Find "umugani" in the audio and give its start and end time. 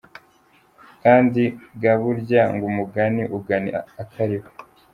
2.71-3.23